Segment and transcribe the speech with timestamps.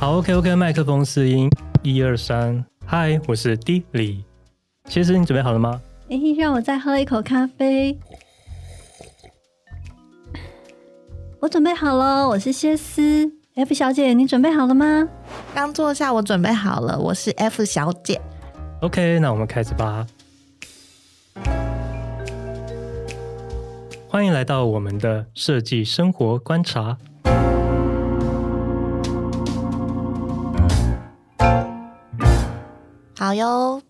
[0.00, 1.48] 好，OK，OK，麦克风试音，
[1.82, 4.22] 一二三，嗨，我是 D 李，
[4.86, 5.80] 谢师，你准备好了吗？
[6.10, 7.98] 哎，让我再喝一口咖啡。
[11.40, 13.32] 我准备好了，我是谢斯。
[13.54, 15.08] F 小姐，你准备好了吗？
[15.54, 18.20] 刚坐下，我准备好了，我是 F 小姐。
[18.84, 20.06] OK，那我们开始吧。
[24.06, 26.98] 欢迎来到我们的设计生活观察。
[33.16, 33.80] 好哟，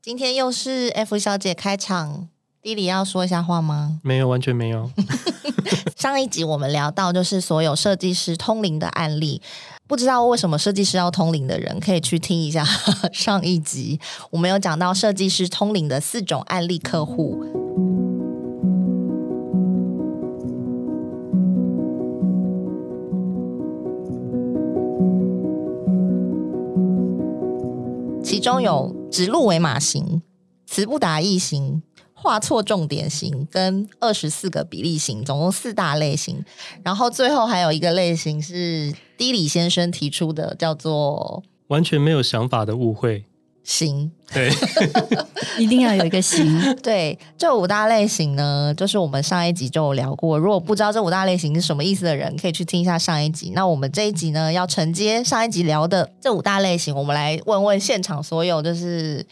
[0.00, 2.28] 今天又是 F 小姐开场，
[2.62, 4.00] 弟弟要说一下话吗？
[4.02, 4.90] 没有，完全没有。
[5.94, 9.42] 上一集我们聊到，就是所有设计师通灵的案例，
[9.88, 12.62] 不知道为什么设计师要通灵的人可以去听一下
[13.10, 13.98] 上一集，
[14.30, 17.42] 我们有讲到设计师通灵的四种案例客户。
[28.22, 30.20] 其中有指鹿为马型、
[30.66, 31.82] 词不达意型、
[32.20, 36.44] 画错重点型跟二十四个比例型，总共四大类型。
[36.82, 43.24] 然后最后还有一个类型是 D 李先生提出的，叫做完全没有想法的误会。
[43.62, 44.50] 型，对，
[45.60, 46.58] 一定要有一个型。
[46.82, 50.38] 对，这五大类型呢，就是我们上一集就有聊过。
[50.38, 53.52] 如果不知道这五大类型是什么意思的人，可以去听一下上一集。
[53.54, 59.22] 那我们这一集呢，要承接上一集聊的这五大类型，我们来问问现场所有就是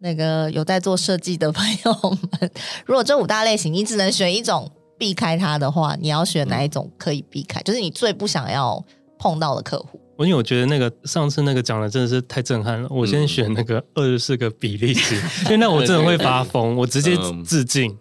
[0.00, 1.92] 那个有在做设计的朋友
[2.40, 2.50] 们，
[2.86, 7.60] 如果这五大类型你只能选一种避开它的话，你要选哪一种可以避开？
[7.62, 8.84] 就是你最不想要
[9.18, 10.00] 碰到的客户。
[10.16, 15.14] 我因为我觉得那个上次那个讲的真的是太震撼了，我先选那个二十四个比例尺，
[15.46, 17.96] 因为那我真的会发疯，我直接致敬。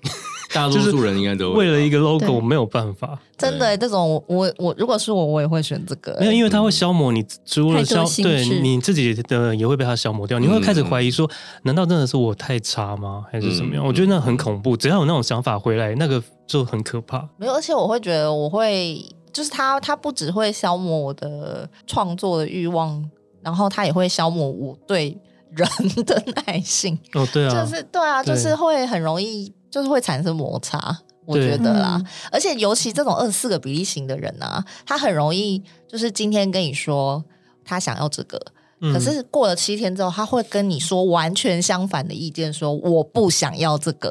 [0.53, 3.19] 大多数人应该都为了一个 logo 没有办法。
[3.37, 6.15] 真的，这种我我如果是我，我也会选这个。
[6.19, 11.29] 没有，因为它会消磨你，除了消对你自己的也会被它消磨掉，你会开始怀疑说，
[11.63, 13.25] 难道真的是我太差吗？
[13.31, 13.85] 还是怎么样？
[13.85, 17.27] 我觉得那很恐怖，只要有那种想法回来，那个就很可怕。
[17.37, 19.03] 没有，而且我会觉得我会。
[19.33, 23.07] 就是他，他不只会消磨我的创作的欲望，
[23.43, 25.15] 然后他也会消磨我对
[25.51, 25.67] 人
[26.07, 26.97] 的耐性。
[27.13, 30.97] 哦，对啊，就是对啊，就是会很容易，就是会产生摩擦。
[31.25, 32.01] 我觉得啦，
[32.31, 37.21] 而且尤其这种二十四个比例型的人啊，他很容易就是今天跟你说
[37.65, 38.41] 他想要这个，
[38.79, 44.09] 嗯、可是过了七天之后，他会跟你说完全相反的意见，说我不想要这个。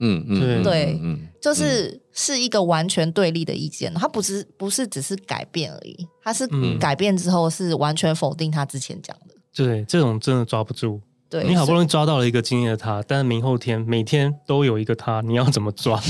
[0.00, 6.48] 嗯嗯，对，嗯，就是是一个完全对立的意见，他不是不是只是改变而已，他是
[6.78, 9.34] 改变之后是完全否定他之前讲的。
[9.54, 11.00] 对，这种真的抓不住。
[11.28, 16.00] 对，你好不容易抓到了一个今天的他，但是明后天每天都有一个他，你要怎么抓？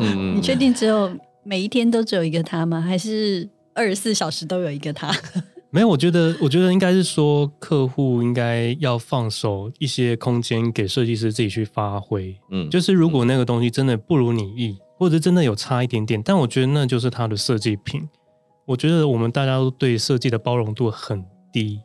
[0.00, 1.10] 嗯， 你确定只有
[1.42, 2.80] 每一天都只有一个他吗？
[2.80, 5.14] 还是二十四小时都有一个他？
[5.72, 12.36] 没有，我觉得，我觉得应该是说，客户应该要放手一些空间给设计师自己去发挥。
[12.50, 18.08] 嗯，就是如果那个东西真的不如你意，或者真的有差一点点，但我觉得那就是他的设计品。
[18.66, 21.78] 我觉得我们大家都对设计的包容度很低，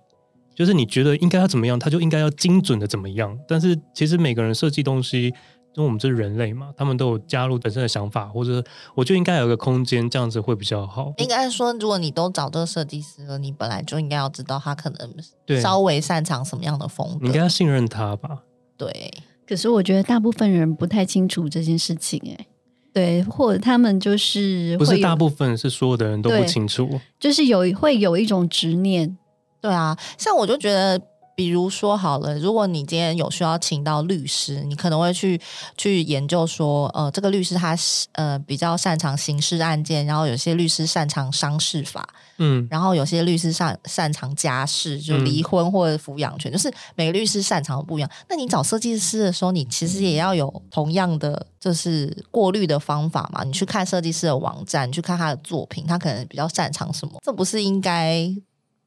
[0.55, 3.37] 就是你觉得应该要怎么样，他就应该要精准的怎么样。
[3.47, 5.33] 但是其实每个人设计东西。
[5.77, 8.63] 因为我们是人类嘛，他们都有加入本身的想法，或者
[8.95, 11.11] 我就应该有个空间，这样子会比较好。
[11.17, 18.43] 应该说，如果你都找这个设计师了，你本来就应该要知道他可能稍微擅长什么样的风格，你应该要信任他吧？
[18.77, 19.13] 对。
[19.45, 22.47] 可是我觉得大部分人不太清楚这件事情，哎，
[22.93, 29.17] 对，或者他们就是不是大部分，是所有的人都不清楚，就是有会有一种执念。
[29.65, 31.01] 对啊，像我就觉得。
[31.37, 35.37] 比如说好了，如果你今天有需要请到律师，你可能会去
[35.75, 48.09] 去研究说，呃，这个律师他是呃比较擅长刑事案件，然后有些律师擅长商事法，嗯，然后有些律师擅擅长家事，就离婚或者抚养权，嗯，就是每个律师擅长的不一样。
[48.29, 53.43] 那你找设计师的时候，你其实也要有同样的就是过滤的方法嘛。
[53.43, 57.19] 你去看设计师的网站，你去看他的作品，他可能比较擅长什么？
[57.21, 58.33] 这不是应该？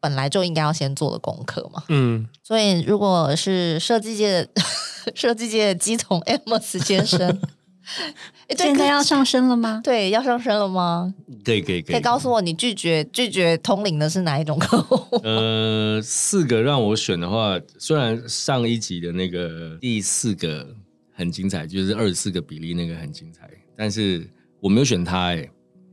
[0.01, 4.49] 本来就应该要先做的功课嘛，嗯，所以如果是设计界的
[5.15, 7.21] 设计界的机从 Amos 先生，
[8.49, 9.81] 欸、现在 要上升了吗？
[9.83, 11.15] 对，要上升了吗？
[11.45, 15.17] 可以可以可以，可以告诉我你拒绝拒绝通灵的是哪一种客户？
[15.25, 20.75] 呃，四个让我选的话，虽然上一集的那个第四个
[21.13, 24.29] 很精彩，就是二十四个比例那个很精彩，但是
[24.61, 25.51] 我没有选他、欸，哎，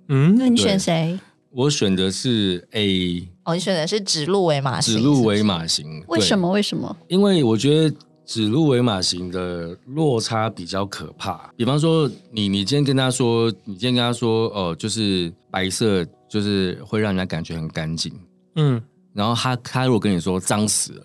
[0.09, 1.17] 嗯，那你选谁？
[1.51, 3.29] 我选的是 A。
[3.45, 6.49] 哦，你选的是指鹿为马型，指鹿为马型，为什么？
[6.51, 6.95] 为什么？
[7.07, 7.95] 因为我觉得
[8.25, 11.51] 指鹿为马型的落差比较可怕。
[11.55, 18.11] 比方说你，你你今天跟他说，你今天跟他说，哦、呃，就是白色，就是会让人家感觉很干净，
[18.55, 18.81] 嗯，
[19.13, 21.03] 然后他他如果跟你说脏死了，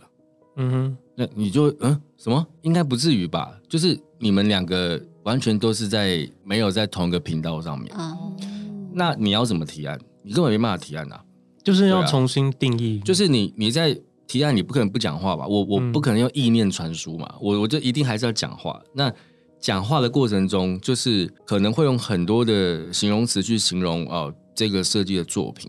[0.57, 2.47] 嗯哼，那你就嗯什么？
[2.63, 3.53] 应该不至于吧？
[3.69, 10.01] 就是你们两个完全都是在没有在同一个频道上面，嗯，那你要怎么提案？
[10.23, 11.23] 你根本没办法提案啊，
[11.63, 14.01] 就是要重新定义，就是你你在。
[14.31, 15.45] 提案你不可能不讲话吧？
[15.45, 18.81] 我我不可能用意念传输嘛，嗯、我我就一定还是要讲话。
[18.95, 19.13] 那
[19.59, 25.69] 讲话的过程中，就是可能会用很多的形容词去形容哦这个设计的作品，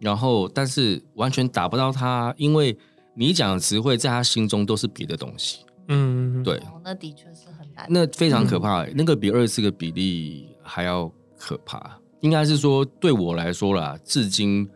[0.00, 2.74] 然后但是完全达不到他，因为
[3.14, 5.58] 你讲的词汇在他心中都是别的东西。
[5.88, 11.98] 嗯，对，哦、那的确是很难，那非常可怕、欸，嗯、那个比二十四个比例还要可怕。
[12.20, 14.66] 应该是说对我来说啦，至今。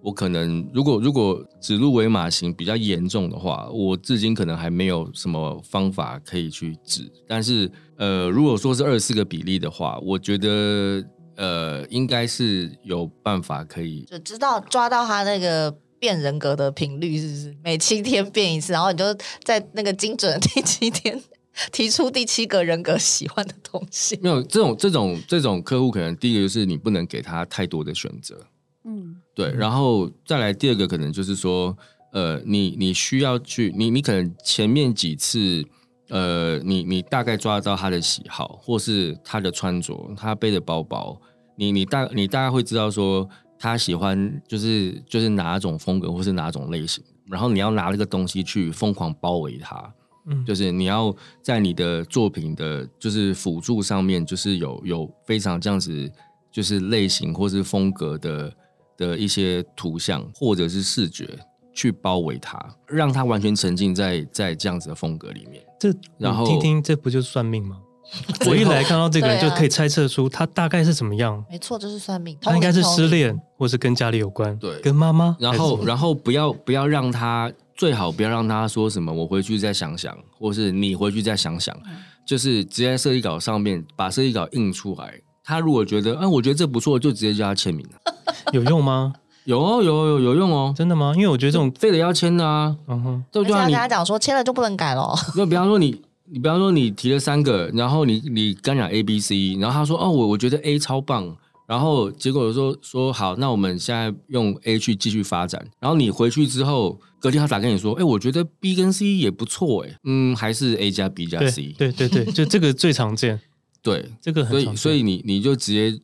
[0.00, 7.10] 我可能如果如果指鹿为马型比较严重的话，我至今可能还没有什么方法可以去治。
[7.26, 11.04] 但是呃，如果说是二十四个比例的话，我觉得
[11.36, 19.04] 呃应该是有办法可以就知道抓到他那个变人格的频率是不是每七天变一次，然后你就
[19.42, 21.20] 在那个精准的第七天
[21.72, 24.16] 提出第七个人格喜欢的东西。
[24.22, 28.46] 没有这种这种这种客户，可能第一个就是你不能给他太多的选择。
[28.84, 29.16] 嗯。
[29.38, 31.78] 对，然后再来第二个可能就是说，
[32.10, 35.64] 呃，你你需要去，你你可能前面几次，
[36.08, 41.16] 呃，你你大概抓得到他的喜好，或是他的穿着，他背的包包，
[41.54, 43.28] 你你大你大概会知道说
[43.60, 49.94] 他喜欢就是就是哪种风格或是哪种类型，然后你要拿那个东西去疯狂包围他，
[50.26, 51.14] 嗯，就是你要
[51.44, 56.10] 在你的作品的，就是辅助上面，就是有有非常这样子，
[56.50, 58.52] 就是类型或是风格的。
[58.98, 61.26] 的一些图像或者是视觉
[61.72, 65.62] 去包围它，让它完全沉浸在在这样子的风格里面。
[65.80, 67.78] 这然后听听，这不就是算命吗？
[68.48, 71.44] 我一来看到这个人就可以猜测出他大概是怎么样。
[71.50, 72.36] 没错，就是算命。
[72.40, 75.36] 他应该是失恋，或是跟家里有关，对，跟妈妈。
[75.38, 79.12] 然后，然后不要不要让他，最好不要让他说什么。
[79.12, 81.78] 我回去再想想，或是你回去再想想，
[82.26, 85.20] 就是直接在设计稿上面把设计稿印出来。
[85.48, 88.12] 他如果觉得，嗯，我觉得这不错，就直接叫他签名了。
[88.52, 89.14] 有用吗？
[89.44, 91.14] 有哦，有有有用哦，真的吗？
[91.16, 95.14] 因为我觉得这种非得要签的啊，嗯哼，就要跟他讲说签了就不能改了。
[95.34, 101.34] 那比方说你，你比方说你提了三个，然后你你刚讲 A B C，然后他说哦，我我觉得 A 超棒，
[101.66, 113.40] 然后结果说说好，那我们现在用 A 去继续发展，然后你回去之后，隔天他打跟你说，哎，我觉得 B 跟 C 也不错，哎，嗯，还是 A 加 B 加 C，对对对，就这个最常见，
[113.82, 116.00] 对，这个很所以所以你你就直接。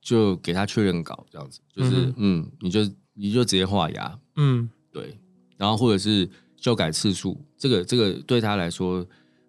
[0.00, 2.80] 就给他确认稿这样子，就是嗯，嗯，你就
[3.12, 5.18] 你就直接画押，嗯，对，
[5.58, 6.26] 然后或者是
[6.56, 9.06] 修改次数，这个这个对他来说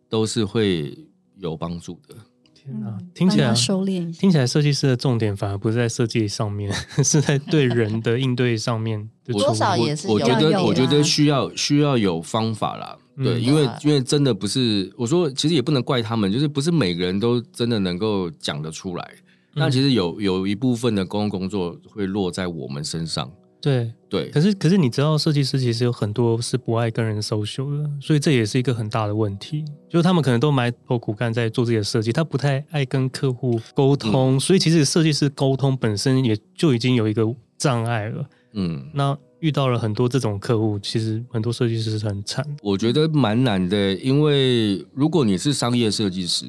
[0.10, 0.98] 都是会
[1.38, 2.16] 有帮助的。
[2.54, 6.74] 天哪，听起来收敛，听起来设计师的重点反而不是在设计上面，
[7.06, 9.10] 是在对人的应对上面。
[9.28, 19.12] 多少也是，我觉得我觉得需要需要有方法啦，对，因为因为真的不是我说，其实也不能怪他们，就是不是每个人都真的能够讲得出来。
[19.54, 23.30] 那其实有有一部分的公共工作会落在我们身上，
[23.60, 24.30] 对对。
[24.30, 29.66] 可是可是你知道，设计师其实有很多是不爱跟人 social 的，所以这也是一个很大的问题。
[29.90, 38.24] 就是他们可能都埋头苦干在做自己的设计，他不太爱跟客户沟通，嗯、所以其实设计师沟通本身也就已经有一个障碍了。
[38.54, 42.46] 嗯，那遇到了很多这种客户，其实很多设计师是很惨。
[42.62, 46.46] 我觉得蛮难的，因为如果你是商业设计师，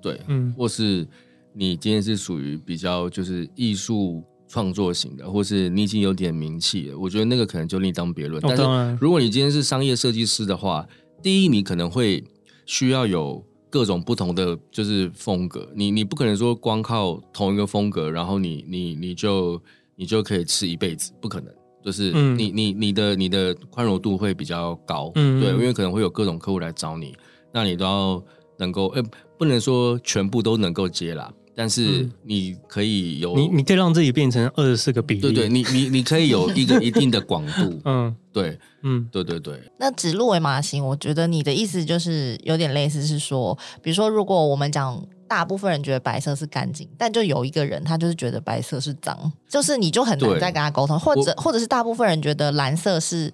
[0.00, 1.06] 对，嗯，或是。
[1.58, 8.38] 你今天是属于比较就是艺术创作型的，或是你已经有点名气了，我觉得那个可能就另当别论。
[8.44, 10.86] 哦、但是如果你今天是商业设计师的话，
[11.22, 12.22] 第一，你可能会
[12.66, 19.58] 需要有各种不同的就是风格，你你不可能说光靠同一个风格，然后你你你就
[19.94, 21.50] 你就可以吃一辈子，不可能。
[21.86, 27.14] 就是你、嗯、你你的你的宽容度会比较高，嗯，对，因为可能会有各种客户来找你，
[27.52, 28.20] 那你都要
[28.58, 29.02] 能够，哎，
[29.38, 31.32] 不能说全部都能够接啦。
[31.54, 39.62] 但是你可以有，你你可以让自己变成二十四个比例，对对，你你你可以有一个 一定的广度，嗯，对，嗯，对对对。
[39.78, 53.32] 那指鹿为马型，我觉得你的意思就是有点类似，是说，比如说，如果我们讲大部分人觉得白色是干净，但就有一个人他就是觉得白色是脏，就是你就很难再跟他沟通，或者或者是大部分人觉得蓝色是。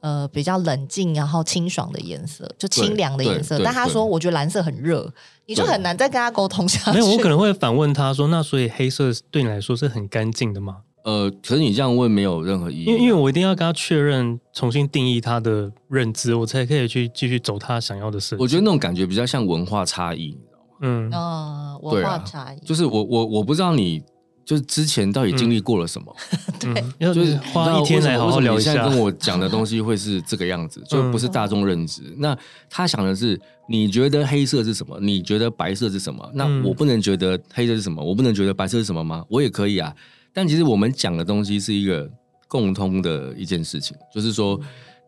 [0.00, 3.58] 呃，比较冷静，然后清爽的颜色，就清凉的颜色。
[3.64, 5.10] 但他说，我觉得蓝色很热，
[5.46, 6.98] 你就很难再跟他沟通下去。
[6.98, 18.36] 没有，我可能会反问他说：“那所以黑色对你来说是很干净的吗？”呃，可是你这样问没有任何意义，因为因为我一定要跟他确认，重新定义他的认知，我才可以去继续走他想要的事。
[18.38, 20.36] 我觉得那种感觉比较像文化差异，
[20.84, 24.02] 嗯，哦，文化差异，就是我我我不知道你
[24.44, 26.14] 就是之前到底经历过了什么，
[26.60, 28.72] 对，就是花一天来好好聊一下。
[28.72, 32.02] 现在跟我讲的东西会是这个样子，就不是大众认知。
[32.18, 32.36] 那
[32.68, 34.98] 他想的是，你觉得黑色是什么？
[35.00, 36.30] 你觉得白色是什么？
[36.34, 39.24] 那我不能觉得黑色是什么，我不能觉得白色是什么吗？
[39.30, 39.94] 我也可以啊。
[40.34, 42.10] 但其实我们讲的东西是一个
[42.46, 44.60] 共通的一件事情，就是说，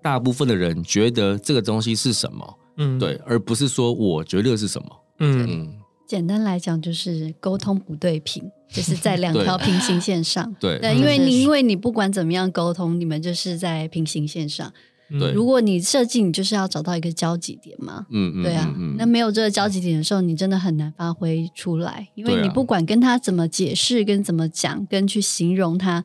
[0.03, 5.75] 大部分的人觉得这个东西是什么，嗯，对，而不是说我觉得是什么，嗯，嗯，
[6.07, 8.43] 简单来讲就是沟通不对频，
[8.73, 14.73] 就是在两条平行线上，对，对，因为你因为你不管怎么样沟通，你们就是在平行线上。
[15.21, 18.05] 对，如果你设计，你就是要找到一个交集点嘛。
[18.11, 18.75] 嗯嗯，对啊。
[18.99, 26.05] 那没有这个交集点的时候，你真的很难发挥出来，因为你不管跟他怎么解释、跟怎么讲、跟去形容他，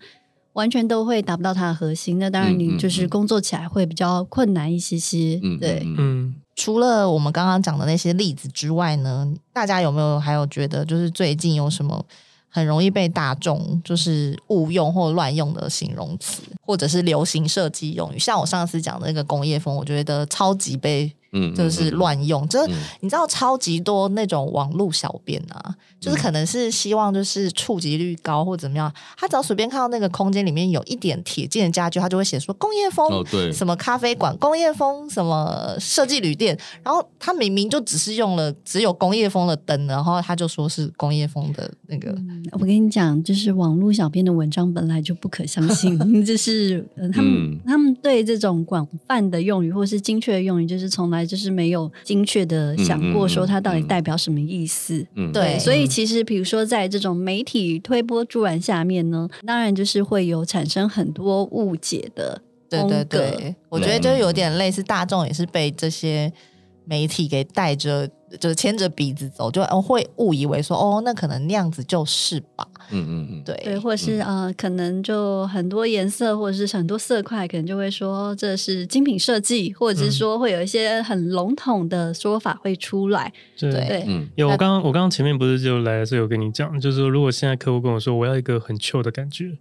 [0.53, 2.20] 完全都会达不到他的核心。
[2.20, 5.39] 那当然，你就是工作起来会比较困难一些些。
[5.41, 6.21] 嗯，对，嗯。
[6.62, 12.06] 除了我们刚刚讲的那些例子之外呢，大家有没有还有觉得，就是最近有什么？
[12.51, 21.12] 很容易被大众就是误用或乱用的形容词，或者是流行设计用语，像我上次讲的那个工业风，我觉得超级被。
[21.34, 22.70] 嗯，就是乱用，就是
[23.00, 42.14] 你知道超级多那种网络小编啊，就是可能是希望就是触及率高或怎么样，他只要随便看到那个空间里面有一点铁件的家具，他就会写说工业风，对，什么咖啡馆，工业风，什么设计旅店，然后他明明就只是用了只有工业风的灯，然后他就说是工业风的那个。
[42.60, 51.21] 我跟你讲，就是网络小编的文章本来就不可相信， 就是他们他们对这种广泛的用语或是精确的用语，就是从来。
[51.25, 55.28] 就是没有精确的想过说它到底代表什么意思，嗯。
[55.28, 62.42] 嗯嗯、对，所以其实比如说在这种媒体推波助澜下面呢，当然就是会有产生很多误解的。
[62.70, 66.32] 对对对，我觉得就有点类似大众也是被这些
[66.86, 68.10] 媒体给带着。
[68.40, 72.66] 就是牵着鼻子走，就会误以为说哦，那可能那样子就是吧。
[72.90, 83.34] 嗯嗯嗯，对对，或是啊、呃，可能就很多颜色或者是很多色块，可能就会说这是精品设计，或者是说会有一些很笼统的说法会出来。
[83.60, 89.58] 对对，嗯，有我刚刚我刚刚前面不是就来的时候有跟你讲，就是说如果现在客户跟我说我要一个很 chill 的感觉。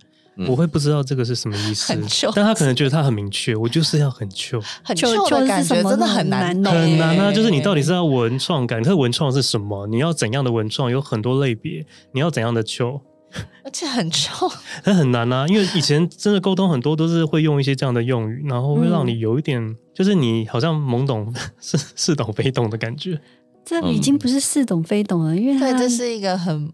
[0.48, 1.92] 我会不知道这个是什么意思，
[2.34, 6.62] 但他可能觉得他很明确，我就是要很 chill，很 chill 的感觉真的很难很
[6.98, 7.32] 难啊！
[7.32, 9.86] 就是你到底是要文创感，可是文创是什么？
[9.88, 10.90] 你要怎样的文创？
[10.90, 13.00] 有很多类别，你要怎样的 chill？
[13.62, 14.50] 而且很 chill，
[14.82, 15.46] 很很难啊！
[15.46, 23.20] 因为以前真的沟通很多都是会用一些这样的用语，然后会让你有一点，就是你好像懵懂 似似懂非懂的感觉。
[23.64, 26.72] 这已经不是似懂非懂了，因为对，这是一个很。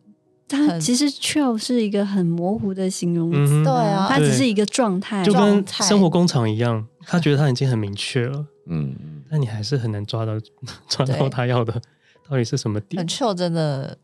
[0.49, 6.87] 它其实 chill 是一个很模糊的形容词，对啊，它只是一个状态，就跟生活工厂一样。
[7.05, 8.95] 他觉得他已经很明确了，嗯，
[9.31, 10.35] 但你还是很难抓到
[10.88, 11.73] 抓到他要的
[12.29, 12.99] 到底是什么点。
[13.00, 13.97] 很 chill 真的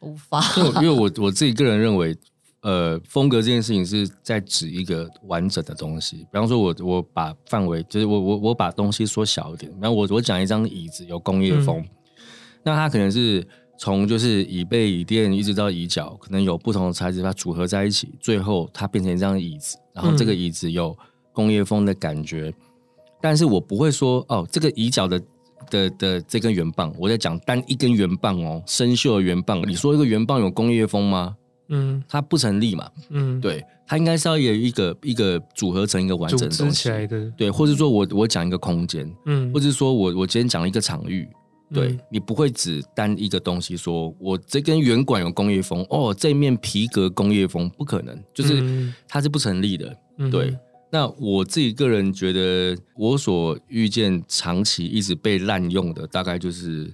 [0.00, 0.40] 无法，
[0.76, 2.16] 因为我 我自己个人认为，
[2.62, 6.16] 呃，风格这件事情是在指一个完整的东西。
[6.16, 11.84] 比方说我我把范围就是我我我把东西缩小一点，然后我我讲一张椅子有工业风，
[12.62, 13.44] 那它可能是。
[13.80, 19.78] 从就是椅背、椅垫一直到椅脚，可能有不同的材质，它组合在一起，最后它变成一张椅子。
[19.94, 20.96] 然后这个椅子有
[21.32, 22.54] 工业风的感觉，嗯、
[23.22, 25.22] 但是我不会说哦，这个椅脚的
[25.70, 29.62] 的的这根圆棒，我在讲单一根圆棒哦，生锈的圆棒。
[29.68, 31.36] 你说一个圆棒有工业风吗？
[31.68, 32.90] 嗯，它不成立嘛。
[33.10, 37.30] 嗯，对，它应该是要有一个一个组合成一个完整的东西起来的。
[37.36, 41.28] 对，或者说我我讲一个空间，嗯，或者说我我今天讲了一个场域。
[41.72, 49.96] 对，嗯、你不会只单一个东西说，我这根圆管有工业风哦，这面皮革工业风不可能，就是它是不成立的。
[50.16, 50.56] 嗯、对，
[50.90, 56.92] 那我自己个人觉得，我所遇见长期一直被滥用的，大概就是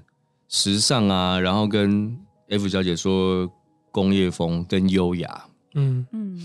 [0.48, 2.16] 时尚啊，然后跟
[2.48, 3.50] F 小姐说
[3.90, 5.46] 工业风跟优雅。
[5.74, 6.40] 嗯嗯，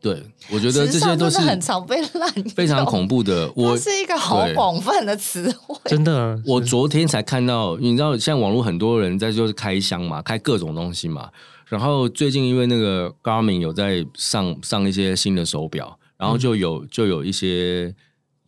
[0.00, 3.50] 对，我觉得这些都是很常被滥用，非常恐怖的。
[3.54, 6.40] 我是一个好广泛的词汇，真的。
[6.44, 11.30] 我昨天才看到，你知道，现在网络很多人在就是开箱嘛，开各种东西嘛。
[11.66, 17.94] 然后最近因为那个 Garmin 有在上上一些新的手表，然后就有就有一些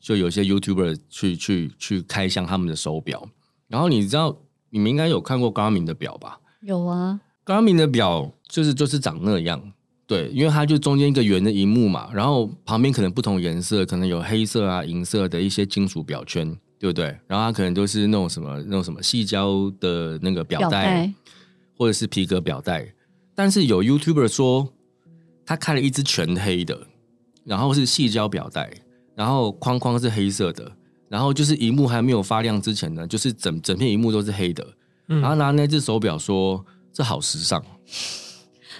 [0.00, 3.28] 就有一些 YouTuber 去去去开箱他们的手表。
[3.68, 4.37] 然后你知道，
[4.71, 6.40] 你们应该有看过 Garmin 的表吧？
[6.62, 9.73] 有啊，Garmin 的表就是就是长那样。
[10.07, 16.49] 对，因为它就中间一个圆的荧幕嘛，然后旁边可能不同颜色，可能有黑色啊、银色的一些金属表圈，
[16.79, 17.07] 对不对？
[17.27, 21.13] 然后它可能都是那种什么、那种什么细胶的那个表带，表带
[21.77, 22.87] 或者是皮革表带。
[23.35, 24.73] 但是有 YouTuber 说，
[25.45, 26.87] 他开了一只全黑的，
[27.45, 28.71] 然后是细胶表带，
[29.17, 30.71] 然后框框是黑色的，
[31.09, 34.65] 然后就是荧幕还没有发亮之前呢，就是整整片荧幕都是黑的，
[35.09, 37.61] 嗯、然后拿那只手表说这好时尚。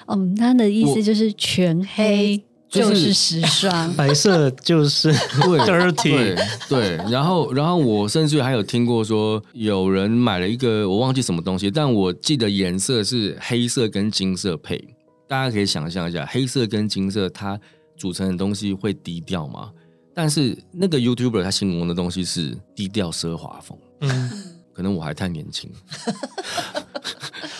[0.09, 2.43] 嗯，他的意思就是全黑。
[2.69, 6.37] 就是时 尚，白色就是对 dirty，对
[6.69, 6.97] 对。
[7.11, 14.85] 然后，然后我甚至还有听过说，有人买了一个我忘记什么东西，但我记得颜色是黑色跟金色配。
[15.29, 17.59] 大家可以想象一下，黑色跟金色它
[17.97, 19.71] 组成的东西会低调吗？
[20.13, 23.79] 但是那个 YouTuber 他形容的东西是低调奢华风。
[24.01, 24.31] 嗯，
[24.77, 25.71] 可能我还太年轻。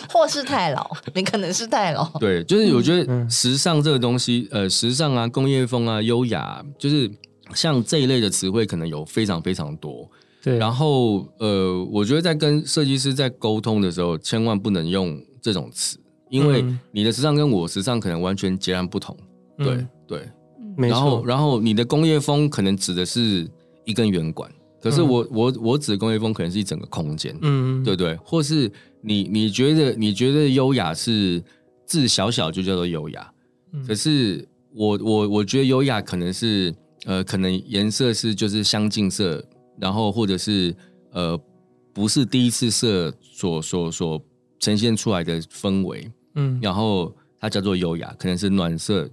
[0.09, 2.07] 或是太老，你可能是太老。
[2.19, 7.09] 对，就是我觉得时尚这个东西，呃，时尚啊，工业风啊，优雅，就是
[7.53, 10.09] 像这一类的词汇，可能有非常非常多。
[10.41, 19.15] 对，然后呃，我觉得在跟设计师在沟通的时候，千万不能用这种词，因为你的时尚跟我时尚可能完全截然不同。
[19.57, 20.29] 对、嗯、对，
[20.75, 20.95] 没错。
[20.95, 23.47] 然后，然后你的工业风可能指的是
[23.85, 24.49] 一根圆管，
[24.81, 27.37] 可是我、嗯、我我指的工业风可能是一整个空间。
[27.41, 28.71] 嗯，对对，或是。
[28.99, 31.41] 你你觉得你觉得优雅是
[31.85, 33.31] 字小小就叫做优雅，
[33.71, 36.73] 嗯、可是我我我觉得优雅可能是
[37.05, 39.41] 呃可能颜色是就是相近色，
[39.79, 40.75] 然后或者是
[41.11, 41.39] 呃
[41.93, 44.21] 不是第一次色所所所
[44.59, 49.09] 呈现出来的氛围，嗯，然后它叫做优雅，可能是暖色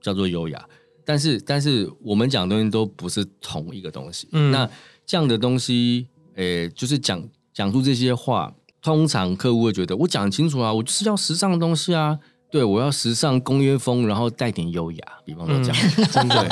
[0.00, 0.66] 叫做优雅，
[1.06, 4.68] 但是但是我们讲的东西都不是同一个东西，嗯，那
[5.06, 8.52] 这样的东西，诶、欸，就是讲讲出这些话。
[8.82, 12.16] 通常客户会觉得我讲清楚啊，我就是要时尚的东西啊，
[12.50, 16.48] 对，我要时尚工业风，然后带点优雅，比方说这样，嗯、 真的。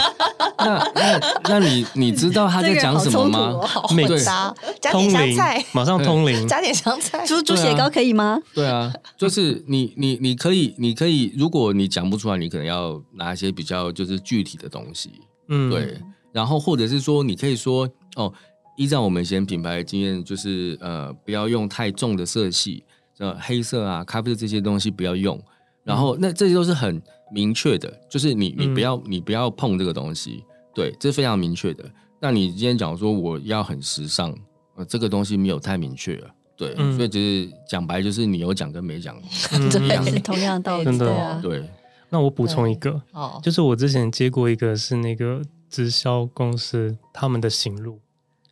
[0.59, 3.61] 那那那你你知道他在讲什么吗？
[3.95, 8.39] 美搭，加点香菜，马上通灵， 加点香菜， 猪猪血糕可以吗？
[8.55, 15.11] 对啊，就是你你你可以你可以，如果你讲不出来，你可能要拿一些比较就是具体的东西，
[15.49, 15.99] 嗯，对，
[16.33, 18.33] 然后或者是说你可以说哦。
[18.77, 22.83] 依照我们以前品牌的经验，就是呃，不要用太重的色系，
[23.19, 25.41] 呃，黑色啊、咖啡色这些东西不要用。
[25.85, 30.43] 然后，那这些都是很明确的，就是你你不要、嗯、你不要碰这个东西，
[30.75, 31.85] 对，这是非常明确的。
[32.21, 34.35] 那你今天讲说我要很时尚，
[34.77, 39.15] 呃，这个东西没有太明确了，对，嗯、所以就是讲白就是你有讲跟没讲，
[39.53, 41.41] 嗯、一样是同样道理，真的对啊。
[41.43, 41.71] 对，
[42.09, 48.01] 那我补充一个，哦，就是我之前接过一个是那个直销公司他们的型录。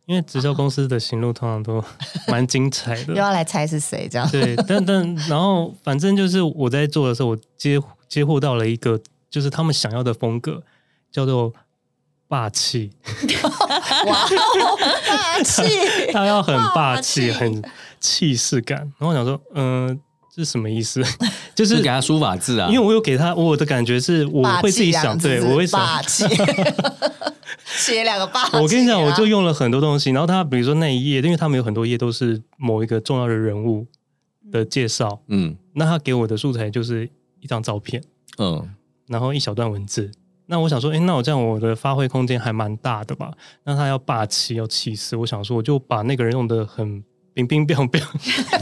[0.05, 1.83] 因为直销公司的行路通常都
[2.27, 4.29] 蛮精彩的，又要来猜是谁这样？
[4.29, 10.61] 对，但但 然后反正就是我在做的时候，我接接获到了一个，就是他们想要的风格，
[11.11, 11.53] 叫做
[12.27, 12.91] 霸气。
[14.07, 14.27] 哇，
[15.07, 15.63] 霸气！
[16.11, 17.63] 他要很霸气，很
[17.99, 18.79] 气势感。
[18.79, 19.97] 然后我想说，嗯、呃，
[20.35, 21.01] 这是什么意思？
[21.55, 26.25] 就是给他书法字啊，因为我有给他，我的感觉是我会自己想，对我会想霸气。
[27.65, 30.11] 写两个霸气、啊，我跟你讲，我就用了很多东西。
[30.11, 33.85] 然后他比如说那一页，因为他们有很多页都是某一个重要的人物
[34.51, 38.03] 的介绍，嗯，那他给我的素材就是一张照片，
[38.37, 38.73] 嗯，
[39.07, 40.11] 然后一小段文字。
[40.45, 43.31] 那我想说，哎，那我这样我的发挥空间还蛮大的吧？
[43.63, 47.03] 那他要霸气，要气势，我想说，我就把那个人用的很。
[47.35, 47.99] 冰冰冰冰，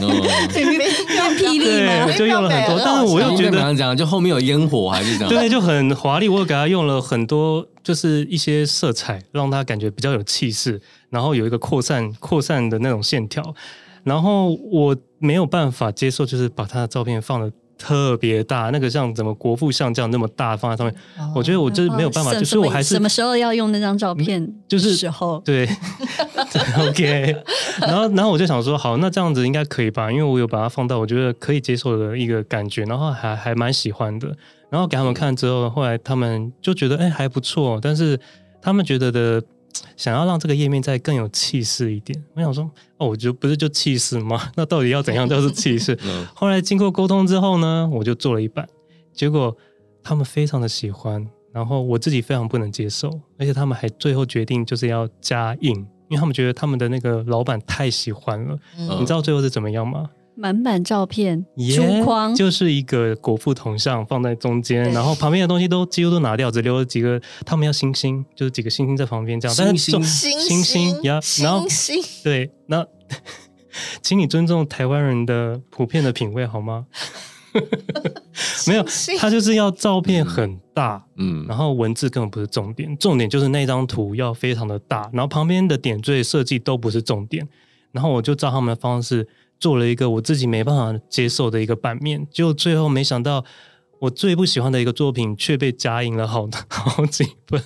[1.38, 2.06] 用霹雳吗？
[2.06, 5.28] 对，就用了很多，但是我又觉得，就后面有烟火还是这样？
[5.28, 6.28] 对，就很华丽。
[6.28, 13.54] 我又给他用了很多，就是一些色彩，让他感觉比较有气势，然后有一个扩散、扩散的那种线条。
[14.04, 17.52] 然后我没有办法接受，就是把他的照片放的。
[17.82, 25.68] 特别大，那个像怎么国父像这样那么大放在上面，哦、我觉得我就是没有办法，就是我还是什么时候要用那张照片，就是时候 对
[26.78, 27.34] ，OK，
[27.80, 34.28] 然后然后我就想说，好，那这样子应该可以吧，因为我有把它放到我觉得可以接受的一个感觉，然后还还蛮喜欢的，
[34.70, 38.20] 然后给他们看之后，后来他们就觉得哎还不错，但是
[38.60, 39.42] 他们觉得的。
[39.96, 44.50] 想要让这个页面再更有气势一点，我想说，哦，我就不是就气势吗？
[44.56, 45.98] 那到底要怎样叫做气势？
[46.34, 48.68] 后来经过沟通之后呢，我就做了一版，
[49.12, 49.56] 结果
[50.02, 53.08] 他们非常的喜欢，然后我自己非常不能接受，
[53.38, 58.58] 而且他们还最后决定就是要加印，因为他们觉得他们的那个老板太喜欢了。
[58.78, 60.08] 嗯、你知道最后是怎么样吗？
[60.34, 61.44] 满满照片，
[61.76, 67.20] 珠框、就是一个国父铜像放在中间，然后旁边的东西都几乎都拿掉，只留了几个。
[67.44, 69.54] 他们要星星，就是几个星星在旁边这样。
[69.54, 71.66] 星星，星星呀，然后
[72.24, 72.86] 对，那
[74.02, 76.86] 请你尊重台湾人的普遍的品味好吗？
[78.66, 78.84] 没有，
[79.18, 87.46] 他就是要照片很大，嗯，然后文字根本不是重点，重点就是那张图要非常的大，然后旁边的点缀设计都不是重点，
[87.90, 89.28] 然后我就照他们的方式。
[89.62, 93.44] 做了一个我自己没办法接受的一个版面，就最后没想到
[94.00, 97.62] 我最不喜欢的一个作品却被加印了好好几份。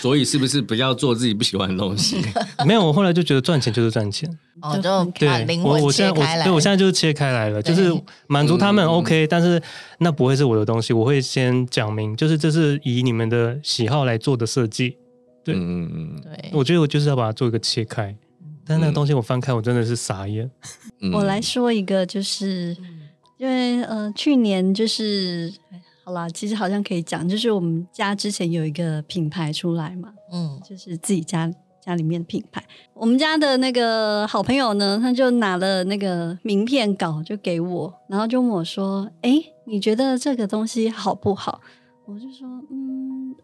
[0.00, 2.16] 所以是不是不要做自己不喜欢的东西？
[2.64, 4.26] 没有，我后来就觉得赚钱就是赚钱。
[4.62, 5.28] 哦，就对，
[5.62, 7.94] 我我现在我对我现在就是切开来了，就是
[8.26, 9.62] 满足他们 OK，但是
[9.98, 14.96] 那不会是我的东西，我会先讲明，就是这是以你们的喜好来做的设计。
[15.44, 18.16] 对，嗯嗯对，我觉得我就是要把它做一个切开，
[18.66, 20.50] 但那个东西我翻开我真的是傻眼。
[21.12, 22.76] 我来说一个，就是
[23.38, 25.52] 因为呃去年就是。
[26.08, 31.52] 好啦，其实好像可以讲，就是我们家之前有一个品牌出来嘛，嗯，就是自己家
[31.84, 32.62] 家里面的品牌。
[32.94, 39.32] 我们家的那个好朋友呢，他就拿了那个名片稿就给我，然后就问我说：“哎，
[39.64, 41.60] 你觉得这个东西好不好？”
[42.06, 42.95] 我就说：“嗯，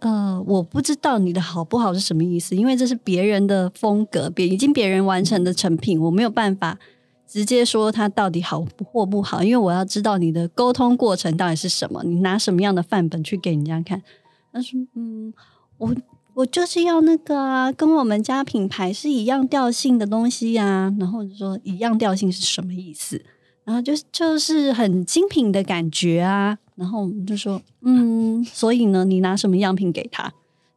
[0.02, 6.78] 呃，我不知道你的好不好是什么意思，因为这是别人的风格，别已经别人完成的成品，我没有办法。”
[7.32, 14.02] 直接说它到底好或不好，因为我要知道你的沟通过程到底是什么，你拿什么样的范本去给人家看。
[14.52, 15.32] 他说：“嗯，
[15.78, 15.94] 我
[16.34, 23.24] 我就是要那个啊，跟我们家品牌是一样调性的东西呀、”然后就说一样调性是什么意思？
[23.64, 26.58] 然后就就是很精品的感觉啊。
[26.82, 30.24] 然后我们就说：“嗯， 所以呢，你拿什么样品给他？”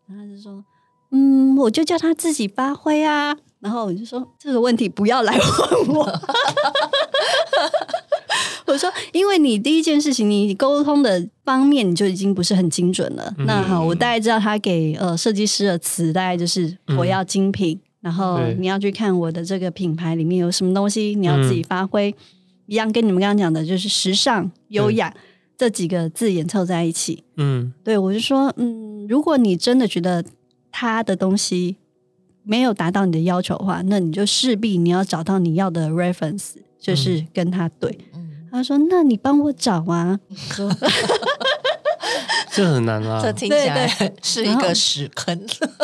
[0.07, 0.63] 然后他就说
[1.09, 6.07] ：“嗯，我就叫他自己发挥啊。”然后我就说这个问题不要来问我。
[8.67, 13.33] 我说，因为你第一件事情，你沟通的方面你就已经不是很精准了。
[13.39, 22.11] 嗯、那好，我大概知道他给呃设计师的词，大概就是我要精品，嗯、然后你要去看我的这个品牌里面有什么东西，你要自己发挥。
[22.11, 22.15] 嗯、
[22.67, 25.11] 一样跟你们刚刚讲的，就是时尚、优雅
[25.57, 27.23] 这几个字眼凑在一起。
[27.37, 30.23] 嗯，对，我就说，嗯，如果你真的觉得
[30.71, 31.77] 他的东西。
[32.47, 37.97] 没有达到你的要求的话，那你就势必你要找到你要的 reference，就是跟他对。
[38.13, 40.19] 嗯、他说：“那你帮我找啊。”
[40.53, 40.71] 说
[42.53, 43.87] ：“这很难啊，这听起来
[44.21, 45.35] 是一个屎坑。”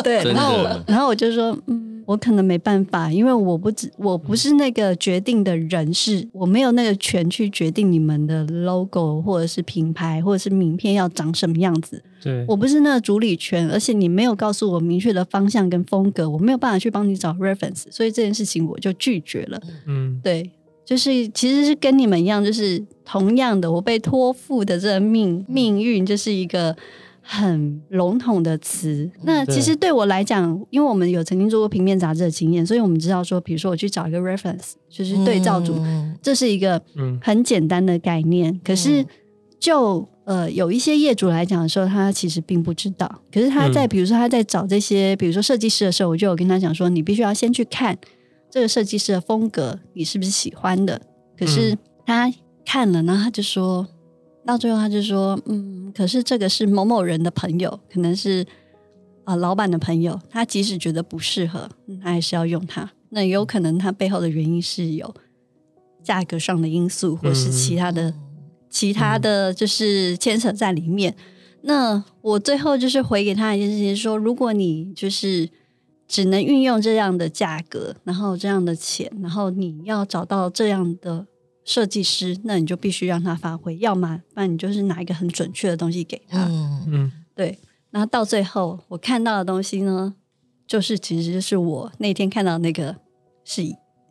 [0.04, 12.02] 对，然后然后我就说：“嗯。”我可能没办法，因为我不只我不是那个决定的人士，是我没有那个权去决定你们的 logo 或者是品牌或者是名片要长什么样子。
[12.22, 19.58] 对，我不是那个主理权，而且你没有告诉我明确的方向跟风格，我没有办法去帮你找 reference，所以这件事情我就拒绝了。
[19.86, 20.50] 嗯，对，
[20.84, 26.76] 就是其实是跟你们一样，就是同样的，我被托付的这个命命运就是一个。
[27.24, 36.82] 很笼统的词，那其实对我来讲，因为我们有曾经做过平面杂志的经验，所以我们知道说，比如说我去找一个 reference，就是对照组，嗯、这是一个
[37.22, 38.52] 很简单的概念。
[38.52, 39.06] 嗯、可是
[39.60, 43.08] 就呃有一些业主来讲的时候，他其实并不知道。
[43.32, 47.96] 可是他在比如说他在找这些，比如说设计师的时候，我就有跟他讲说，你必须要先去看
[48.50, 51.00] 这个设计师的风格，你是不是喜欢的？
[51.38, 52.32] 可是他
[52.66, 53.86] 看了，然后他就说。
[54.44, 58.44] 到最后，他就说：“嗯，可是这个是某某人的朋友，可能是
[59.24, 60.20] 啊、呃、老板的朋友。
[60.28, 61.68] 他即使觉得不适合，
[62.02, 62.90] 他还是要用它。
[63.10, 65.14] 那有可能他背后的原因是有
[66.02, 68.14] 价格上的因素，或是其他的、嗯、
[68.68, 71.12] 其他的就是牵扯在里面。
[71.12, 71.16] 嗯、
[71.62, 75.48] 那我最后就是回给他一件事情说：如果你就是
[76.08, 81.26] 只能运用这样的价格，然后这样的钱，然后你要找到这样的。”
[81.64, 86.44] 设计师，那你就必须让他发挥，要么不然你就是拿一个很准确的东西给他。
[86.44, 87.58] 嗯嗯，对。
[87.90, 90.14] 然后到最后，我看到的东西呢，
[90.66, 92.96] 就是其实就是我那天看到那个
[93.44, 93.62] 是，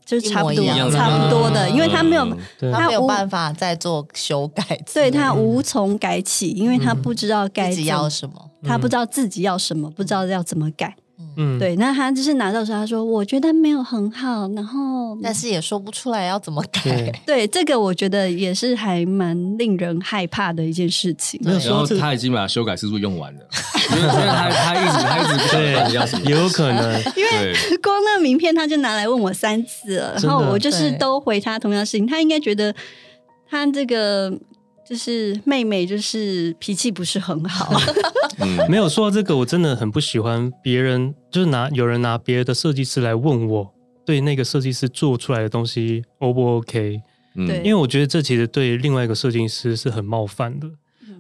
[0.06, 2.38] 就是差不多差不多的，因为他没有，
[2.72, 10.96] 他没有办法再做修改，对，他无从改起，因为他不知道该要什么，他不知道自己要什么，不知道要怎么改。
[11.38, 16.82] 嗯，对，那他就是拿到时候，他说我觉得没有很好，然后但是也说不出来要怎么改。
[16.84, 21.40] 对， 对，这个我觉得也是还蛮令人害怕的一件事情。
[21.44, 23.40] 然后他已经把修改次数用完了，
[23.96, 32.74] 因为他他一直他一直不知道要什么，也有可能， 因为光那个名片他就拿来问我三次了，然后我就是都回他同样的事情，他应该觉得
[33.50, 34.32] 他这个。
[34.92, 37.74] 就是妹妹，就是脾气不是很好。
[38.44, 43.74] 嗯，没有说到这个，我真的很不喜欢别人，就是拿有人拿别的设计师来问我，
[44.06, 47.02] 对那个设计师做出来的东西 O 不 OK？
[47.48, 50.68] 对，因为我觉得这其实对另外一个设计师是很冒犯的，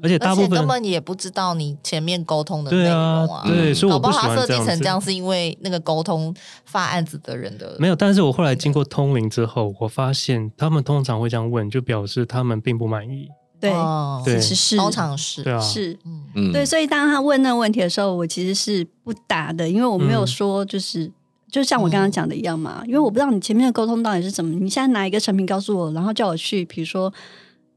[0.03, 3.43] 而且大部分根本也不知道你前面沟通的内容啊。
[3.47, 7.95] 对，所以我不喜欢设计成这样，是因为那个沟通发案子的人的没有。
[7.95, 13.29] 但是我后来经过通灵之后，我发现他们通常会这样问，就表示他们并不满意。
[13.61, 15.95] 对，哦、其实是，通常是，对啊、是，
[16.33, 21.13] 嗯，对，所以当他问那个问题的时候，我其实是不答的，因为我没有说，就是，嗯、
[21.51, 27.13] 就像我刚刚讲的一样嘛，因为我不知道你前面的沟通到底是怎么，你现在拿一个成品告诉我，然后叫我去，比如说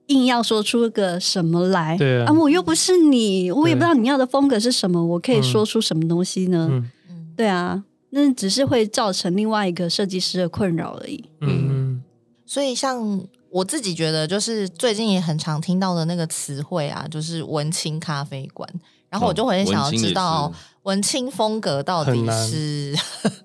[0.06, 1.98] 硬要说出个什么来？
[1.98, 6.68] 对啊，啊，我又不是你，我也不知道你要的风格是什么，我可以说出什么东西呢？
[6.70, 6.90] 嗯，
[7.36, 11.24] 对啊，那只是会造成另外一个设计师的困扰而已。
[11.40, 12.02] 嗯，
[12.46, 13.20] 所以像
[13.54, 18.68] 我自己觉得，就是最近也很常听到的那个词汇啊，就是文青咖啡馆，
[19.08, 22.96] 然后我就很想要知道文青风格到底是，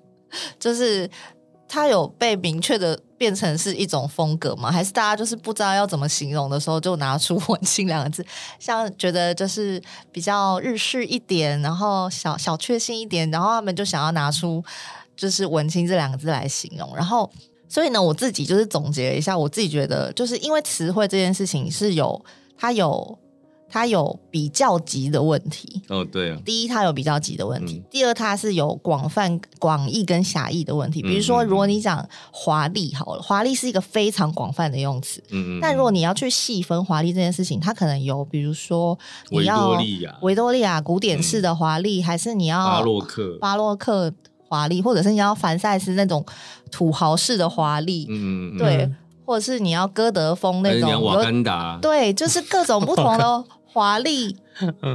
[0.58, 1.08] 就是。
[1.72, 4.72] 它有被明确的变成是一种风格吗？
[4.72, 8.26] 还是大家就是不知道要怎么形容的时候，就拿出“文青”两个字，
[8.58, 14.60] 像觉得就是比较日式一点，然后小小确幸一点，然后他们就想要拿出
[15.16, 16.92] 就是“文青”这两个字来形容。
[16.96, 17.30] 然后，
[17.70, 22.22] 所以呢，我自己就是总结了一下，我自己觉得就是因为词汇这件事情是有
[22.58, 23.18] 它有。
[23.72, 26.38] 它有比较级的问题哦，对啊。
[26.44, 31.00] 第一，它有比较级的问题；嗯、第二，它是有广泛、广义跟狭义的问题。
[31.00, 35.22] 比如说，如果你讲华丽，好了，华丽是一个非常广泛的用词。
[35.30, 35.58] 嗯嗯。
[35.62, 44.12] 但如果你要去细分华丽这件事情，它可能有，比如说你要维多利亚、维多利亚古典式的华丽，嗯、还是你要巴洛克、巴洛克
[44.50, 46.26] 华丽，或者是你要凡赛斯那种
[46.72, 48.06] 土豪式的华丽。
[48.10, 48.58] 嗯嗯。
[48.58, 48.90] 对，
[49.24, 51.78] 或者是你要歌德风那种瓦干达。
[51.80, 53.44] 对，就是各种不同的。
[53.72, 54.36] 华丽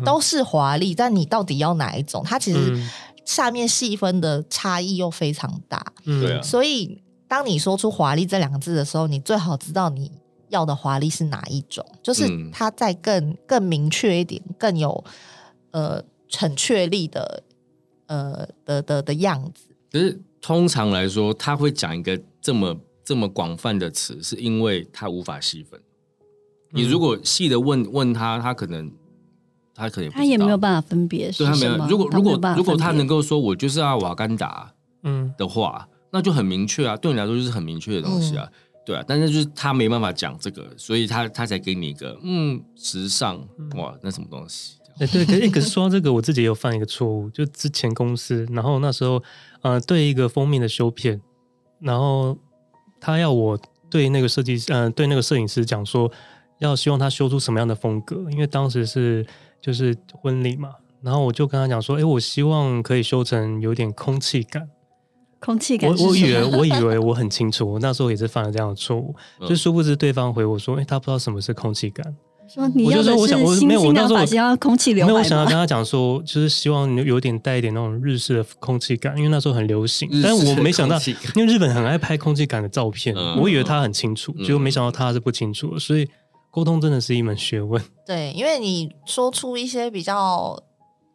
[0.04, 2.22] 都是华丽，但你到底要哪一种？
[2.26, 2.78] 它其实
[3.24, 5.82] 下面细分的差异又非常大。
[6.04, 10.12] 嗯，所以当你说出“华丽”这两个字的时候，你最好知道你
[10.50, 15.02] 要的华丽是哪一种，就是它再更更明确一点，更有
[15.72, 17.44] 呃很确立的
[18.08, 19.68] 呃的的的样子。
[19.92, 25.80] 可是通常来说，他会讲一个这么这么广泛的词，是因为他无法细分。
[26.72, 28.92] 你如果细的问问他，他可能
[29.74, 31.32] 他可能他也没有办法分别。
[31.32, 31.78] 对他没有。
[31.88, 36.98] 如果如果如果他能够说我就是要瓦干达，嗯的话，嗯、那就很明确啊。
[36.98, 38.54] 对你来说就是很明确的东西啊，嗯、
[38.86, 39.04] 对啊。
[39.08, 43.38] 但是就是他没办法讲这个，所以他他才给你一个嗯时尚
[43.78, 44.78] 哇，那什么东西？
[45.00, 49.22] 哎、欸、对，可是可是说到这个，我自己也有犯一个错误，就之前公司，然后那时候
[49.62, 51.22] 呃对一个封面的修片，
[51.80, 52.38] 然后
[53.00, 56.12] 他要我对那个设计师嗯、呃、对那个摄影师讲说。
[56.60, 58.32] 要希望他修出什么样的风格？
[58.32, 59.28] 因为当时是
[59.60, 60.70] 就是婚礼嘛，
[61.02, 64.70] 然后我就跟他讲说：“哎，我希望可以修成有点空气感。”
[65.42, 65.90] 空气感。
[65.90, 72.16] 我我以为我以为我很清楚，我那时候也是犯了这样的错误，嗯、就殊不知对方回我说：“哎，他不知道什么是空气感。”
[72.48, 75.12] 说你要的是新新的发型，要空气刘海。
[75.12, 80.10] 没有，我想要跟他讲说，就是希望有点带一点那种日式的空气感，因为那时候很流行。
[80.24, 80.98] 但是我没想到，
[81.36, 86.08] 因为日本很爱拍空气感的照片，嗯、我以为他很清楚，结果没想到他是不清楚的，所以。
[86.52, 87.84] 沟通真的是一门学问。
[88.08, 90.58] 对，因为你说出一些比较，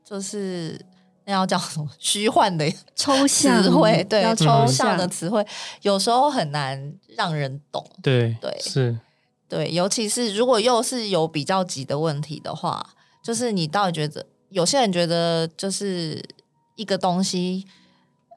[0.07, 0.79] 就是
[1.25, 5.43] 那要叫什么虚幻的抽象词汇，对，抽象的词汇，
[5.81, 7.83] 有时候很难让人懂。
[8.03, 8.99] 对对是，
[9.51, 16.25] 对，尤其是如果又是有比较级的问题的话，就是你到底觉得，有些人觉得就是
[16.77, 17.67] 一个东西。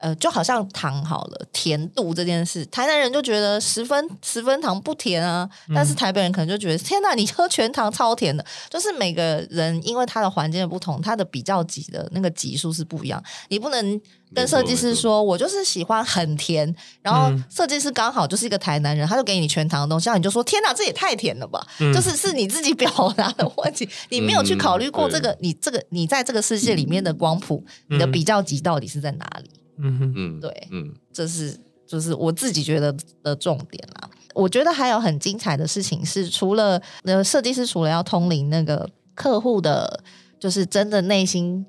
[0.00, 8.44] 呃，就好像糖好了，甜度这件事，台南人就觉得十分十分糖不甜啊，嗯、但是台北人可能就觉得天哪，你喝全糖超甜的。
[8.68, 13.22] 就是每个人因为他的环境的不同，他的比较级的那个级数是不一样。
[13.48, 13.98] 你不能
[14.34, 21.64] 跟设计师说，我就是喜欢很甜，然后设计师刚好就是一个台南人，他就给你全糖的东西，然后你就说天哪，这也太甜了吧？
[21.80, 29.50] 嗯、就是是你自己表达的问题， 你没有去考虑过这个，嗯、你这个你在这个世界里面的光谱，嗯、你的比较级到底是在哪里？
[29.78, 34.08] 嗯哼嗯，对，嗯，这是就是我自己觉得的重点啦。
[34.34, 40.02] 我觉得还有很精彩的事情是，除了呃设计师除了要通灵那个客户的，
[40.40, 41.64] 就是真的内心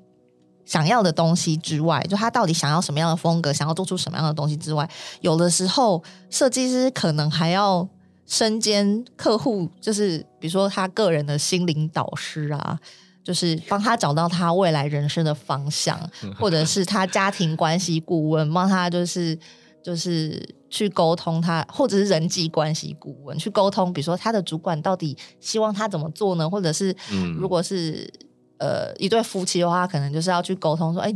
[0.66, 4.86] 想要的东西之外，就他到底想要什么样的风格，想要做出什么样的东西之外，
[5.22, 7.88] 有的时候设计师可能还要
[8.26, 12.78] 身兼客户，就是比如说他个人的心灵导师啊。
[13.26, 15.98] 就是帮他找到他未来人生的方向，
[16.38, 19.36] 或者是他家庭关系顾问，帮他就是
[19.82, 26.48] 就是去沟通他，或者是人际关系顾问去沟通，比如说他的主管到底希望他怎么做呢？
[26.48, 26.94] 或者是
[27.36, 28.08] 如果是
[28.58, 31.14] 呃一对夫妻的话，可能就是要去沟通说，哎，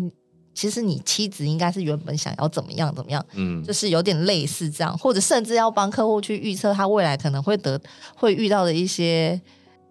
[0.54, 7.80] 其实你妻子应该是原本想要怎么样怎么样，嗯，就是有点类似这样，或者甚至要帮客户去预测他未来可能会得
[8.16, 9.40] 会遇到的一些。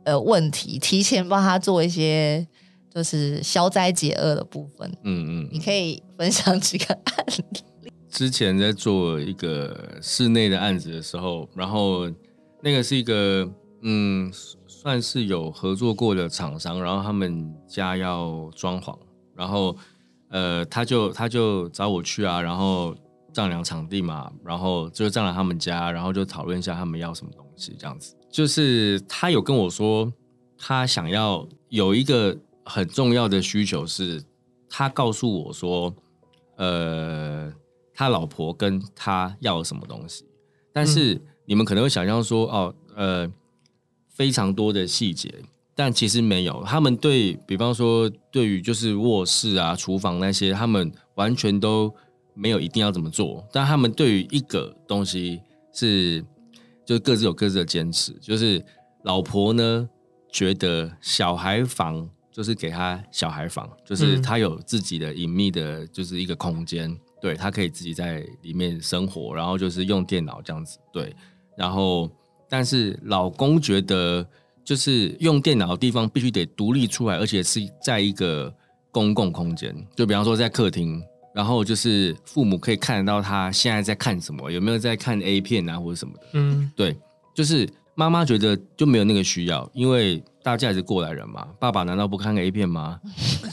[0.06, 2.48] 呃，问题提前帮他做一些，
[2.92, 4.90] 就是消灾解厄的部分。
[5.04, 7.44] 嗯嗯，你可以分享几个案例。
[8.10, 12.10] 之前在做一个室内的案子的时候，然后
[12.64, 13.48] 那个是一个
[13.84, 14.32] 嗯，
[14.82, 18.98] 算是有合作过的厂商，然后他们家要装潢，
[19.36, 19.76] 然后
[20.30, 22.96] 呃，他就他就找我去啊，然后
[23.34, 28.15] 丈量场地嘛，然后就丈量他们家，然后就讨论一下他们要什么东西，这样子。
[28.32, 30.10] 就是他有跟我说，
[30.58, 34.24] 他想要有一个很重要的需求是，
[34.70, 35.94] 他告诉我说，
[36.56, 37.52] 呃，
[37.94, 40.24] 他老婆跟他要什么东西，
[40.72, 43.30] 但是你们可能会想象说，哦，呃，
[44.20, 45.34] 非常多的细节。
[45.74, 51.90] 但其实没有，他们对比方说，对于就是卧室啊、厨房那些，他们完全都
[52.34, 53.48] 没有一定要怎么做。
[53.54, 55.40] 但他们对于一个东西
[55.72, 56.22] 是，
[56.86, 58.12] 就各自有各自的坚持。
[58.20, 58.62] 就是
[59.06, 59.88] 老婆呢，
[60.30, 70.78] 觉得小孩房就是给他小孩房，就是他有自己的隐秘的，就是一个空间，嗯、对他可以自己在里面生活，然后就是用电脑这样子。
[70.92, 71.16] 对，
[71.56, 72.12] 然后
[72.50, 74.26] 但是老公觉得。
[74.62, 78.54] 就是用电脑的地方必须得独立出来，而且是在一个
[78.92, 79.76] 公共空间。
[79.96, 81.02] 就比方说在客厅，
[81.34, 86.28] 然后就是父母可以看得到他现在在看什么，有没有在看 A 片啊或者什么的。
[86.34, 86.96] 嗯，对，
[87.34, 91.48] 就是妈妈觉得就没有那个需要，因为大家也是过来人嘛。
[91.60, 93.00] 爸爸难道不看个 A 片吗？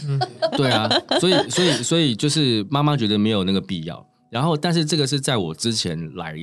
[0.07, 0.21] 嗯，
[0.55, 0.87] 对啊，
[1.19, 4.07] 所以所以所以就是妈妈觉得没有那个必要。
[4.31, 6.37] 然后，但是这个是在我之前来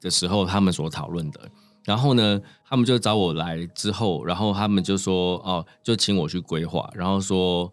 [0.00, 1.40] 的时候他们所讨论的。
[1.84, 6.88] 然后呢，他们就找我来之后，然后他们就说哦，就请我去规划。
[6.94, 7.72] 然后说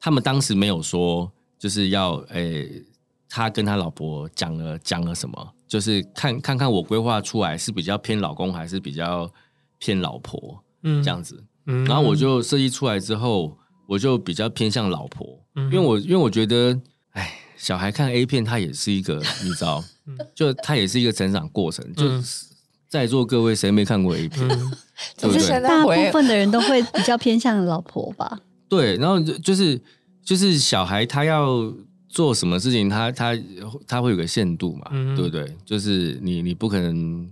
[0.00, 2.82] 他们当时没有说就是要诶，
[3.28, 9.30] 他跟他老婆讲了讲了什么，就是看看看我规划出来是比较偏老公还是比较
[9.78, 11.44] 偏老婆，嗯，这样子。
[11.66, 19.84] 嗯，然后我就设计出来之后，我就比较偏向老婆，嗯，因为我因为我觉得，哎，小孩看 A 片，他也是一个你知道，
[20.34, 22.46] 就他也是一个成长过程，就是。
[22.90, 24.46] 在座各位谁没看过 A 片？
[24.48, 24.72] 嗯、
[25.16, 25.60] 对不对？
[25.62, 28.40] 大部分的人都会比较偏向老婆吧。
[28.68, 29.80] 对，然后就是
[30.24, 31.72] 就是小孩他要
[32.08, 33.38] 做什么事情，他他
[33.86, 35.56] 他会有个限度嘛，嗯、对不对？
[35.64, 37.30] 就是你你不可能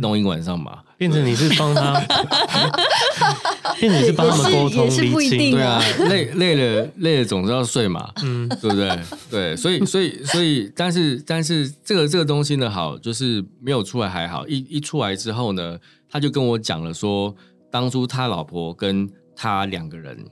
[0.00, 1.98] 弄一个晚上嘛，嗯、变成你是帮他，
[3.80, 9.00] 变成你是帮他们沟通理清，对啊，累累了累了总是要睡嘛，嗯，对不对？
[9.30, 15.78] 对，所以所以所以，但是但是这个这个东西呢，好，就是没有出来还好，一一出来之后呢，
[16.10, 17.34] 他就跟我讲了说，
[17.70, 20.22] 当初他老婆跟他两个人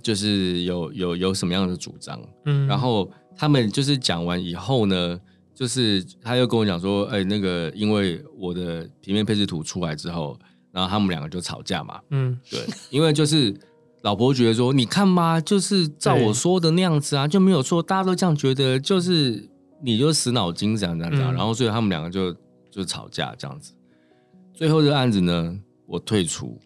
[0.00, 5.20] 就是有有有什么样的主张，嗯，然后他们就是讲完以后呢。
[5.56, 10.38] 就是他又跟我讲说，哎、欸，那个因为我的平面配置图出来之后，
[10.70, 11.98] 然后他们两个就吵架嘛。
[12.10, 13.58] 嗯，对，因为就是
[14.02, 19.48] 老婆觉得说，你看嘛，就是照我说的那样子啊，就没有错，大家都这样觉得，就是
[19.82, 22.36] 你就死脑筋这样这样这样，然后所以他们两个就
[22.70, 23.72] 就吵架这样子。
[24.52, 26.58] 最后这个案子呢，我退出，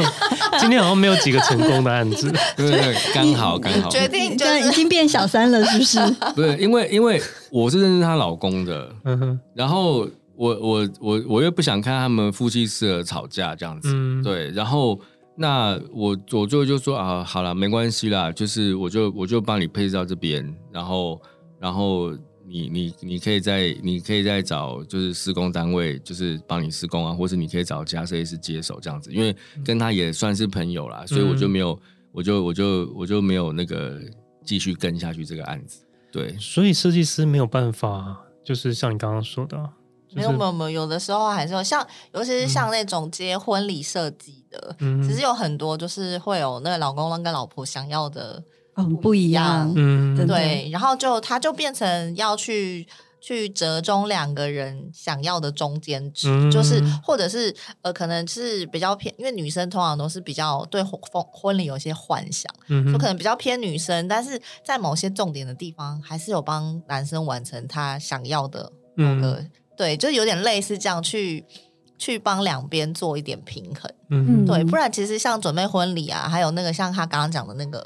[0.60, 5.98] 今天好像没有几个成功的案子，对对对，刚好刚好，决定就已经变小三了，是不是？
[6.36, 14.98] 不是，因为因为我是认识她老公的，嗯哼，然后我我我我又不想看他们夫妻式的吵架这样子，嗯、对，然后
[15.36, 21.20] 那我我最后就说啊，好了，没关系啦，就是我就我就帮你配置到这边，然后
[21.58, 22.12] 然后。
[22.48, 31.80] 你你你可以在你可以再找就是施工单位，就是帮你施工啊，或是你可以找其他设计师接手这样子，因为跟他也算是朋友啦，所以我就没有，嗯、
[32.12, 34.00] 我就我就我就没有那个
[34.44, 35.84] 继续跟下去这个案子。
[36.10, 39.56] 对，所以设计师没有办法，就是像你刚刚说的，
[40.14, 48.42] 没有没有没有，有的时候还是有像，尤其是像那种接婚礼设计的，嗯、其实有很多就是会有那个老公跟老婆想要的。
[48.84, 52.86] 很不一样，嗯，对，然后就他就变成要去
[53.20, 61.00] 去折中两个人想要的中间值，嗯、就是或者是呃，可能是比较偏，因为女生通常都是比较对婚
[61.32, 71.44] 婚礼有一些幻想，嗯，就可能比较偏女生，但是在某些重点的地方，还是有帮男生完成他想要的某个，嗯、对，就有点类似这样去
[71.98, 77.84] 去帮两边做一点平衡，嗯，对，不然其实像准备婚礼啊，还有那个像他刚刚讲的那个。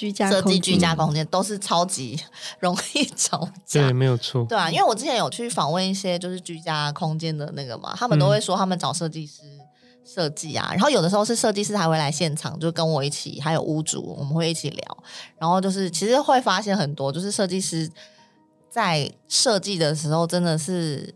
[0.00, 2.18] 居家设计居家空间都是超级
[2.58, 9.42] 容易吵架，对，没有错，对啊，因为我之前有去访问一些就是居家空间的那个嘛，他们都会说他们找设计师
[10.02, 14.96] 设计啊，嗯、然后有的时候是设计师还会来现场，就跟我一起，还有屋主，我们会一起聊，
[15.36, 17.90] 然后就是其实会发现很多，就是设计师
[18.70, 21.14] 在设计的时候真的是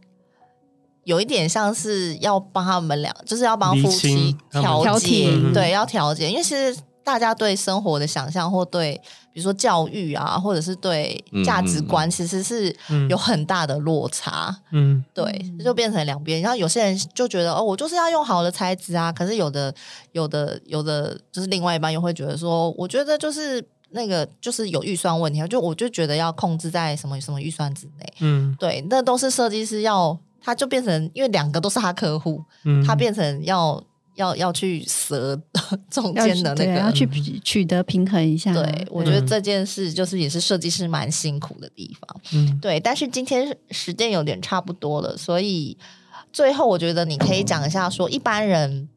[1.05, 6.77] 有一点像是要帮他们俩，就是要帮夫妻调解，对，要调解，因为其实。
[7.05, 9.01] 大家对生活的想象，或对
[9.33, 12.75] 比如说教育啊，或者是对价值观，其实是
[13.09, 14.57] 有很大的落差。
[14.73, 15.25] 嗯，对，
[15.63, 16.41] 就变成两边。
[16.41, 19.13] 然后有些人就觉得，哦，我就是要用好的材质啊。
[19.13, 19.73] 可是有的、
[20.13, 28.15] 有的、有的，就是另外一半又会觉得说，我觉得就是那个就是有预算问题，就我就觉得要控制在什么什么预算之内。
[28.21, 33.83] 嗯，对，那都是设计师要，他就变成因为两个都是他客户，嗯，他变成要
[34.15, 35.41] 要要去舍
[35.91, 37.09] 中间的那个，要去
[37.45, 38.53] 取得平衡一下。
[38.53, 42.21] 对，我觉得这件事就是也是设计师蛮辛苦的地方。
[42.33, 45.77] 嗯，对，但是今天时间有点差不多了，所以
[46.33, 48.89] 最后我觉得你可以讲一下说一般人。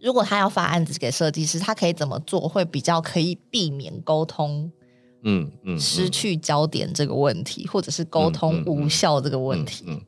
[0.00, 4.70] 如果他要发案子给设计师，他可以怎么做会比较可以避免沟通，
[5.22, 9.86] 嗯嗯，失去焦点这个问题，或者是沟通无效这个问题？
[9.88, 9.98] 嗯，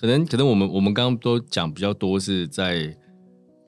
[0.00, 2.92] 可能可能我们我们刚刚都讲比较多是在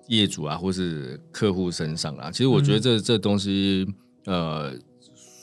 [0.09, 2.30] 业主啊，或是客户身上啊。
[2.30, 3.86] 其实我觉得这这东西，
[4.26, 4.74] 呃，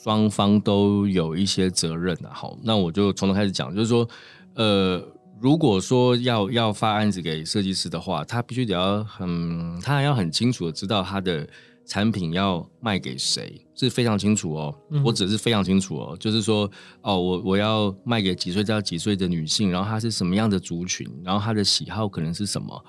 [0.04, 2.30] 双方都有一些责任啊。
[2.34, 4.08] 好，那我就从头开始讲，就是说，
[4.56, 5.02] 呃。
[5.42, 11.46] 如果说要要发案子给设计师的话，他必须得要很，他还要很清楚的知道他的
[11.86, 14.74] 产品要卖给谁，是非常清楚哦。
[15.04, 22.86] 我指的是非常清楚哦，就是说，哦，我我要卖给几岁到几岁的女性，然后她是什么样的族群，然后她的喜好可能是什么，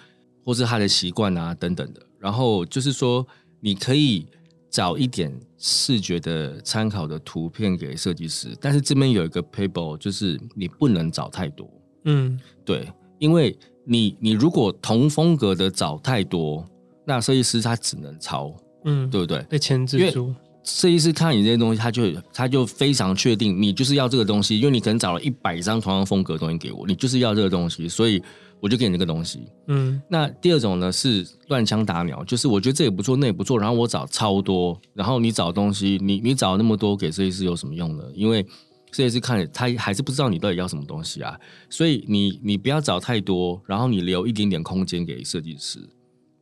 [0.46, 2.00] 或是他的习惯啊等等的。
[2.18, 3.26] 然后就是说，
[3.60, 4.26] 你可以
[4.70, 11.68] 找一点视觉的参考的图片给设计师，但是这边有一个 pable 就是你不能找太多。
[12.04, 16.64] 嗯，对，因为你你如果同风格的找太多，
[17.04, 19.40] 那设计师他只能抄，嗯，对不对？
[19.42, 20.34] 被牵制住。
[20.64, 28.20] 设计师看你这些东西，他就他就非常确定你就是要这个东西，因为你可能找了一百张同样风格的东西给我，你就是要这个东西，所以
[28.60, 29.46] 我就给你那个东西。
[29.68, 38.04] 嗯，那第二种呢是乱枪打鸟，就是我觉得这也不错，那也不错，然后我找超多，然后你找东西，你你找那么多给设计师有什么用呢？
[38.14, 38.44] 因为
[38.92, 41.38] 设计师看他还是不知道你到底要什么东西啊，
[41.68, 45.78] 所以你你不要找太多，然后你留一点点空间给设计师，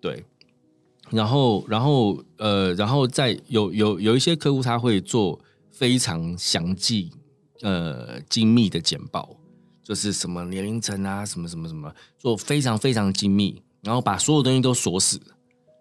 [0.00, 0.24] 对，
[1.10, 5.40] 然后然后呃，然后再有有有一些客户他会做
[5.72, 7.10] 非常详细
[7.62, 9.36] 呃精密的简报，
[9.84, 15.20] 就是什么年龄层啊，什么什么什么，做非常非常精密，然后把所有东西都锁死，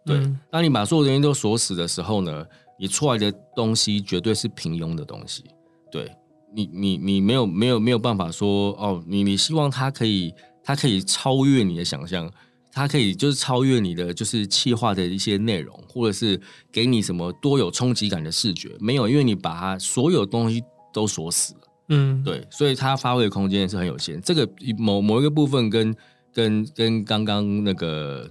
[0.06, 2.46] 对，嗯、当你把所有东西都锁死的时候呢，
[2.78, 5.46] 你出来的东西绝对是平庸的东西，
[5.92, 6.12] 对。
[6.56, 10.32] 你你你没有没有没有办法说哦，你你希望它可以
[10.64, 12.32] 它可以超越你的想象，
[12.72, 16.40] 它可以就是超越你的就是气化的一些内容，或者是
[16.72, 24.22] 给你什么多有冲击感的视觉，没有，因为你把它所有东西都锁死了，嗯，对，所以他发挥的空间是很有限。
[24.22, 25.96] 这个某某一个部分跟
[26.34, 28.30] 跟跟刚刚那个。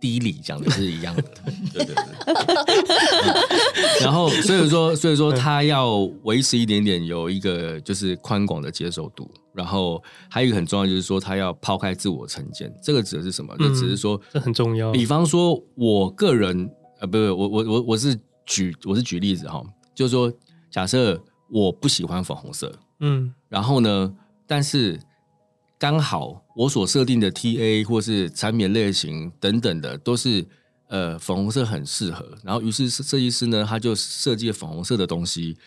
[0.00, 1.22] 低理讲的是一样的，
[1.72, 2.04] 对对对。
[4.02, 9.30] 然后所以说，所以说他要维持一点点有一个就是宽广的接受度。
[9.54, 12.70] 然后还有一个很重要，就是说他要抛开自我成见。
[12.82, 13.56] 这个指的是什么？
[13.56, 14.92] 就只是说这很重要。
[14.92, 16.70] 比方说，我个人
[17.00, 18.14] 呃，不不，我我我我是
[18.44, 19.64] 举我是举例子哈，
[19.94, 20.30] 就是说，
[20.70, 21.18] 假设
[21.48, 22.70] 我不喜欢粉红色，
[23.04, 24.98] 嗯，然后呢，但是。
[25.76, 30.46] 刚好我所设定的 TA 或是产品类型等等的都是
[30.88, 35.58] 呃粉红色很适合，然后于是设计师呢他就设计了粉红色的东西，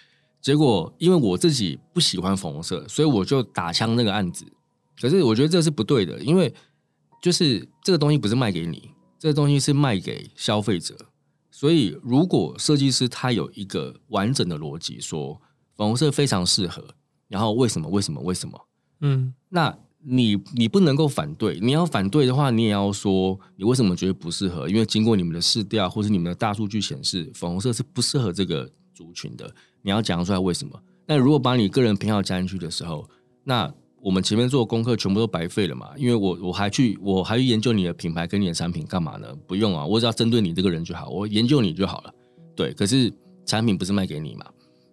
[0.41, 4.43] 结果因为我自己不喜欢粉红色，所以我就打枪那个案子。
[4.99, 6.51] 可是我觉得这是不对的，因为
[7.21, 10.95] 就是这个东西不是卖给你，这个东西是卖给消费者。
[11.51, 15.39] 所以如果设计师他有一个完整的逻辑，说
[15.75, 16.95] 粉红色非常适合，
[17.27, 18.67] 然后为什么为什么为什么？
[19.01, 19.77] 嗯，那。
[20.09, 24.69] 你你不能够反对，你要反对的话，你也要说你为什么觉得不适合？
[24.69, 29.53] 因为经过你们的试调或是你们的大数据显示，粉红色是不适合这个族群的。
[29.81, 30.79] 你要讲出来为什么？
[31.07, 33.09] 那如果把你个人偏好加进去的时候，
[33.43, 35.89] 那我们前面做的功课全部都白费了嘛？
[35.97, 39.27] 因为我我还去我还去研究你的品牌跟你的产品干嘛呢？
[39.45, 42.13] 不用啊，我只要针对你这个人就好，我研究你就好了。
[42.55, 43.11] 对，可是
[43.45, 44.45] 产品不是卖给你嘛？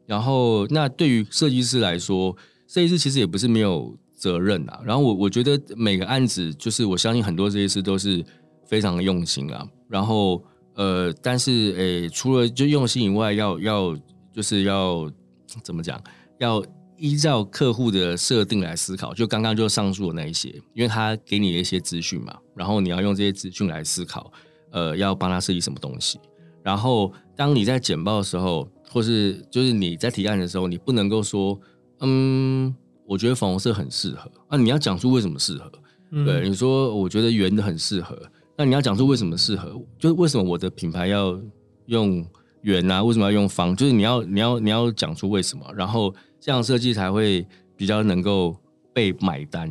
[0.07, 2.36] 然后那对于设计师来说，
[2.66, 3.96] 设计师其实也不是没有。
[4.16, 8.24] 责任啊，然后我我觉得每个案子，就是我相信很多设计师都是
[8.64, 9.66] 非常用心啊。
[9.86, 10.42] 然后
[10.76, 13.94] 呃，但是诶，除了就用心以外，要要
[14.32, 15.11] 就是要
[15.62, 16.02] 怎么讲？
[16.38, 16.64] 要
[16.96, 19.12] 依照客户的设定来思考。
[19.12, 24.32] 就刚刚就上述的那一些，因为他给你的一些资讯嘛，然后你要用这些资讯来思考，
[24.70, 26.18] 呃，要帮他设计什么东西。
[26.62, 31.61] 然后当你在简报的时候，或是就是你在提案的时候，你不能够说
[32.01, 32.72] 嗯。
[33.07, 34.57] 我觉得粉红色很适合啊！
[34.57, 35.70] 你要讲出为什么适合？
[36.12, 38.18] 嗯、对，你说我觉得圆的很适合，
[38.57, 39.78] 那你要讲出为什么适合？
[39.99, 41.38] 就是为什么我的品牌要
[41.84, 42.26] 用
[42.62, 43.05] 圆啊？
[43.05, 43.76] 为什么要用方？
[43.76, 48.57] 就是你要你要你要讲出为什么，然后这样设计才会比较能够
[48.95, 49.70] 被买单。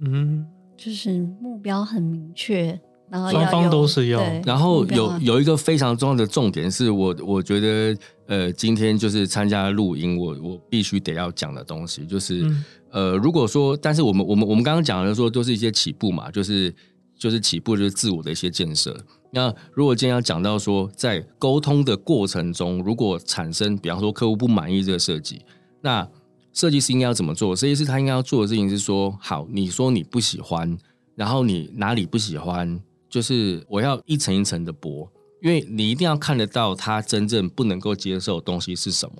[0.00, 0.44] 嗯，
[0.76, 2.76] 就是目标很明确，
[3.08, 4.20] 然后双方都是要。
[4.44, 7.96] 然后有有一个非常重要的重点是我我觉得
[8.26, 16.74] 呃，今天就是参加录音，我我必须得要讲的东西就是、嗯、呃，如果说，但是我们我们我们刚刚讲的说都是一些起步嘛，就是
[17.18, 18.96] 就是起步就是自我的一些建设。
[19.30, 25.42] 那如果今天要讲到说，在沟通的过程中，如果产生，比方说客户不满意这个设计，
[25.80, 26.08] 那
[26.52, 27.54] 设计师应该要怎么做？
[27.54, 30.78] 设计师他应该要做的事情是说，好，你说你不喜欢，
[31.16, 32.80] 然后你哪里不喜欢，
[33.14, 35.08] 就是我要一层一层的剥，
[35.40, 39.14] 因为你一定要看得到他真正不能够接受的东西是什么。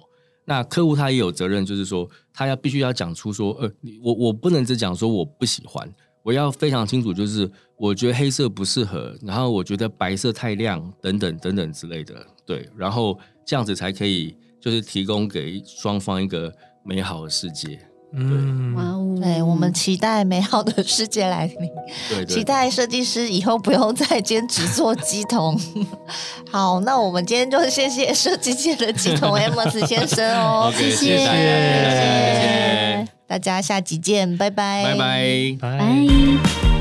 [0.47, 3.73] 那客户他也有责任，就是说他要必须要讲出说，呃，
[4.03, 5.89] 我我不能只讲说我不喜欢。
[6.25, 13.17] 我要非常清楚，就是我觉得黑色不适合，然后我觉得白色太亮，等等等等之类的，对，然后
[13.47, 16.53] 这样子才可以，就是提供给双方一个
[16.85, 17.79] 美好的世界。
[18.17, 21.71] 嗯，哇哦，对，我们期待美好的世界来临，
[22.09, 25.59] 对，期待设计师以后不用再兼职做鸡童。
[26.51, 33.09] 好，那我们今天就谢谢设计界的鸡童 Amos 先生哦，谢谢，谢谢。
[33.27, 36.74] 大家下集见，拜拜，拜拜，拜。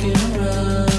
[0.00, 0.89] funeral.